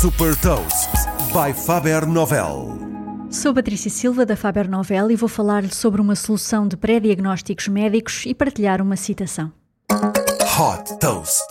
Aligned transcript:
Super 0.00 0.36
Toast 0.36 0.90
by 1.32 1.52
Faber 1.52 2.06
Novel. 2.06 2.78
Sou 3.32 3.52
Patrícia 3.52 3.90
Silva 3.90 4.24
da 4.24 4.36
Faber 4.36 4.68
Novel 4.68 5.10
e 5.10 5.16
vou 5.16 5.28
falar-lhe 5.28 5.74
sobre 5.74 6.00
uma 6.00 6.14
solução 6.14 6.68
de 6.68 6.76
pré-diagnósticos 6.76 7.66
médicos 7.66 8.24
e 8.24 8.32
partilhar 8.32 8.80
uma 8.80 8.94
citação. 8.94 9.52
Hot 9.90 10.96
Toast. 11.00 11.42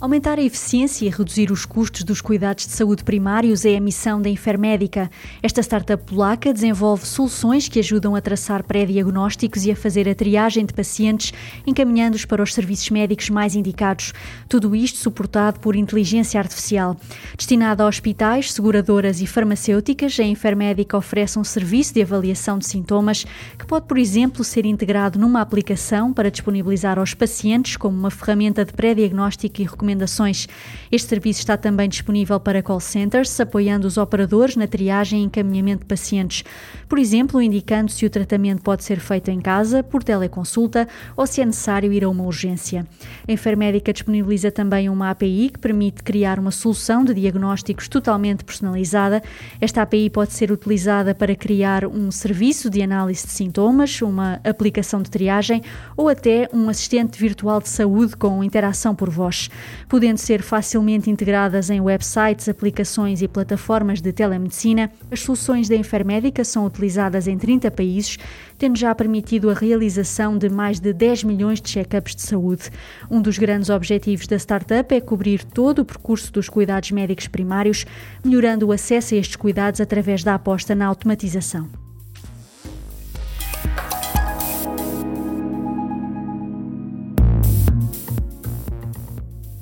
Aumentar 0.00 0.38
a 0.38 0.42
eficiência 0.42 1.04
e 1.04 1.10
reduzir 1.10 1.52
os 1.52 1.66
custos 1.66 2.04
dos 2.04 2.22
cuidados 2.22 2.66
de 2.66 2.72
saúde 2.72 3.04
primários 3.04 3.66
é 3.66 3.76
a 3.76 3.80
missão 3.82 4.22
da 4.22 4.30
Enfermédica. 4.30 5.10
Esta 5.42 5.60
startup 5.60 6.02
polaca 6.02 6.54
desenvolve 6.54 7.04
soluções 7.04 7.68
que 7.68 7.78
ajudam 7.78 8.16
a 8.16 8.20
traçar 8.22 8.64
pré-diagnósticos 8.64 9.66
e 9.66 9.70
a 9.70 9.76
fazer 9.76 10.08
a 10.08 10.14
triagem 10.14 10.64
de 10.64 10.72
pacientes, 10.72 11.34
encaminhando-os 11.66 12.24
para 12.24 12.42
os 12.42 12.54
serviços 12.54 12.88
médicos 12.88 13.28
mais 13.28 13.54
indicados. 13.54 14.14
Tudo 14.48 14.74
isto 14.74 14.96
suportado 14.96 15.60
por 15.60 15.76
inteligência 15.76 16.40
artificial. 16.40 16.96
Destinada 17.36 17.84
a 17.84 17.86
hospitais, 17.86 18.54
seguradoras 18.54 19.20
e 19.20 19.26
farmacêuticas, 19.26 20.18
a 20.18 20.24
Enfermédica 20.24 20.96
oferece 20.96 21.38
um 21.38 21.44
serviço 21.44 21.92
de 21.92 22.00
avaliação 22.00 22.58
de 22.58 22.66
sintomas 22.66 23.26
que 23.58 23.66
pode, 23.66 23.84
por 23.84 23.98
exemplo, 23.98 24.42
ser 24.44 24.64
integrado 24.64 25.18
numa 25.18 25.42
aplicação 25.42 26.10
para 26.10 26.30
disponibilizar 26.30 26.98
aos 26.98 27.12
pacientes 27.12 27.76
como 27.76 27.98
uma 27.98 28.10
ferramenta 28.10 28.64
de 28.64 28.72
pré-diagnóstico 28.72 29.60
e 29.60 29.64
recomendação 29.64 29.89
recomendações. 29.90 30.46
Este 30.90 31.08
serviço 31.08 31.40
está 31.40 31.56
também 31.56 31.88
disponível 31.88 32.38
para 32.38 32.62
call 32.62 32.80
centers, 32.80 33.38
apoiando 33.40 33.86
os 33.86 33.96
operadores 33.96 34.56
na 34.56 34.66
triagem 34.66 35.20
e 35.20 35.24
encaminhamento 35.24 35.80
de 35.80 35.86
pacientes. 35.86 36.44
Por 36.88 36.98
exemplo, 36.98 37.40
indicando 37.42 37.90
se 37.90 38.06
o 38.06 38.10
tratamento 38.10 38.62
pode 38.62 38.84
ser 38.84 39.00
feito 39.00 39.30
em 39.30 39.40
casa, 39.40 39.82
por 39.82 40.02
teleconsulta 40.02 40.88
ou 41.16 41.26
se 41.26 41.40
é 41.40 41.46
necessário 41.46 41.92
ir 41.92 42.04
a 42.04 42.08
uma 42.08 42.24
urgência. 42.24 42.86
A 43.28 43.32
Enfermédica 43.32 43.92
disponibiliza 43.92 44.50
também 44.50 44.88
uma 44.88 45.10
API 45.10 45.50
que 45.50 45.58
permite 45.58 46.02
criar 46.02 46.38
uma 46.38 46.50
solução 46.50 47.04
de 47.04 47.14
diagnósticos 47.14 47.88
totalmente 47.88 48.44
personalizada. 48.44 49.22
Esta 49.60 49.82
API 49.82 50.10
pode 50.10 50.32
ser 50.32 50.50
utilizada 50.50 51.14
para 51.14 51.34
criar 51.34 51.86
um 51.86 52.10
serviço 52.10 52.70
de 52.70 52.82
análise 52.82 53.26
de 53.26 53.32
sintomas, 53.32 54.00
uma 54.02 54.40
aplicação 54.44 55.02
de 55.02 55.10
triagem 55.10 55.62
ou 55.96 56.08
até 56.08 56.48
um 56.52 56.68
assistente 56.68 57.18
virtual 57.18 57.60
de 57.60 57.68
saúde 57.68 58.16
com 58.16 58.42
interação 58.42 58.94
por 58.94 59.10
voz 59.10 59.50
podendo 59.88 60.18
ser 60.18 60.42
facilmente 60.42 61.10
integradas 61.10 61.70
em 61.70 61.80
websites, 61.80 62.48
aplicações 62.48 63.22
e 63.22 63.28
plataformas 63.28 64.00
de 64.00 64.12
telemedicina. 64.12 64.90
As 65.10 65.20
soluções 65.20 65.68
da 65.68 65.76
Enfermédica 65.76 66.44
são 66.44 66.66
utilizadas 66.66 67.26
em 67.26 67.38
30 67.38 67.70
países, 67.70 68.18
tendo 68.58 68.78
já 68.78 68.94
permitido 68.94 69.50
a 69.50 69.54
realização 69.54 70.36
de 70.36 70.48
mais 70.48 70.78
de 70.78 70.92
10 70.92 71.24
milhões 71.24 71.60
de 71.60 71.70
check-ups 71.70 72.14
de 72.14 72.22
saúde. 72.22 72.70
Um 73.10 73.22
dos 73.22 73.38
grandes 73.38 73.70
objetivos 73.70 74.26
da 74.26 74.36
startup 74.36 74.94
é 74.94 75.00
cobrir 75.00 75.44
todo 75.44 75.80
o 75.80 75.84
percurso 75.84 76.32
dos 76.32 76.48
cuidados 76.48 76.90
médicos 76.90 77.26
primários, 77.26 77.86
melhorando 78.24 78.66
o 78.66 78.72
acesso 78.72 79.14
a 79.14 79.18
estes 79.18 79.36
cuidados 79.36 79.80
através 79.80 80.22
da 80.22 80.34
aposta 80.34 80.74
na 80.74 80.86
automatização. 80.86 81.79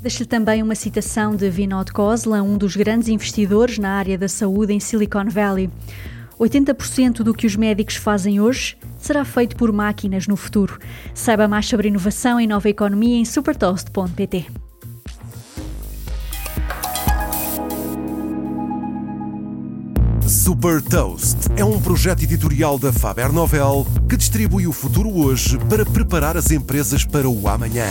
Deixo-lhe 0.09 0.27
também 0.27 0.63
uma 0.63 0.75
citação 0.75 1.37
de 1.37 1.51
Vinod 1.51 1.93
Khosla, 1.93 2.43
um 2.43 2.57
dos 2.57 2.75
grandes 2.75 3.09
investidores 3.09 3.77
na 3.77 3.91
área 3.91 4.17
da 4.17 4.27
saúde 4.27 4.73
em 4.73 4.81
Silicon 4.81 5.29
Valley. 5.29 5.69
80% 6.41 7.17
do 7.17 7.35
que 7.35 7.47
os 7.47 7.55
médicos 7.55 7.97
fazem 7.97 8.41
hoje 8.41 8.79
será 8.99 9.23
feito 9.23 9.55
por 9.55 9.71
máquinas 9.71 10.27
no 10.27 10.35
futuro. 10.35 10.79
Saiba 11.13 11.47
mais 11.47 11.67
sobre 11.67 11.89
inovação 11.89 12.41
e 12.41 12.47
nova 12.47 12.71
economia 12.71 13.19
em 13.19 13.25
supertoast.pt. 13.27 14.47
Super 20.27 20.81
Toast 20.81 21.37
é 21.55 21.65
um 21.67 21.79
projeto 21.79 22.23
editorial 22.23 22.79
da 22.79 22.95
Faber 22.95 23.31
Novel 23.31 23.87
que 24.09 24.17
distribui 24.17 24.67
o 24.67 24.73
futuro 24.73 25.15
hoje 25.15 25.59
para 25.69 25.85
preparar 25.85 26.35
as 26.35 26.51
empresas 26.51 27.05
para 27.05 27.29
o 27.29 27.47
amanhã. 27.47 27.85